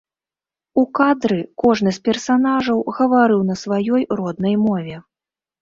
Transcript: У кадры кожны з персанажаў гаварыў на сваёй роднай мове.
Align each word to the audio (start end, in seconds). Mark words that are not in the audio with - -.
У 0.83 0.85
кадры 0.99 1.37
кожны 1.65 1.93
з 1.99 2.01
персанажаў 2.09 2.81
гаварыў 3.01 3.45
на 3.51 3.55
сваёй 3.65 4.01
роднай 4.21 4.55
мове. 4.67 4.95